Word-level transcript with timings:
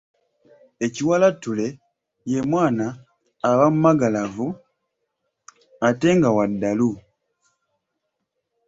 Ekiwalattule 0.85 1.67
ye 2.31 2.39
mwana 2.49 2.85
aba 3.49 3.65
mumagalavu 3.73 4.47
ate 5.87 6.09
nga 6.17 6.29
wa 6.35 6.45
ddalu. 6.51 6.91